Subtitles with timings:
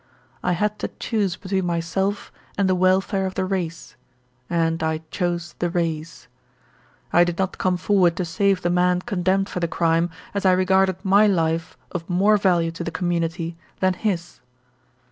[0.41, 3.95] I had to choose between myself and the welfare of the race,
[4.49, 6.27] and I chose the race.
[7.13, 10.53] I did not come forward to save the man condemned for the crime, as I
[10.53, 14.39] regarded my life of more value to the community than his.